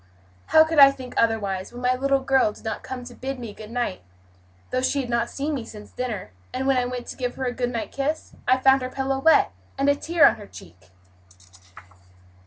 "How 0.47 0.63
could 0.63 0.79
I 0.79 0.89
think 0.89 1.13
otherwise, 1.15 1.71
when 1.71 1.83
my 1.83 1.93
little 1.93 2.21
girl 2.21 2.51
did 2.51 2.63
not 2.63 2.81
come 2.81 3.03
to 3.03 3.13
bid 3.13 3.37
me 3.37 3.53
good 3.53 3.69
night, 3.69 4.01
though 4.71 4.81
she 4.81 4.99
had 5.01 5.11
not 5.11 5.29
seen 5.29 5.53
me 5.53 5.63
since 5.63 5.91
dinner; 5.91 6.31
and 6.51 6.65
when 6.65 6.75
I 6.77 6.85
went 6.85 7.05
to 7.09 7.15
give 7.15 7.35
her 7.35 7.45
a 7.45 7.53
good 7.53 7.69
night 7.69 7.91
kiss 7.91 8.33
I 8.47 8.57
found 8.57 8.81
her 8.81 8.89
pillow 8.89 9.19
wet, 9.19 9.51
and 9.77 9.87
a 9.89 9.95
tear 9.95 10.25
on 10.27 10.37
her 10.37 10.47
cheek?" 10.47 10.89